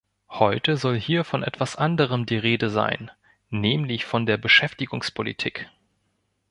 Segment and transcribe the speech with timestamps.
[0.31, 3.11] Heute soll hier von etwas anderem die Rede sein,
[3.51, 5.69] nämlich von der Beschäftigungspolitik.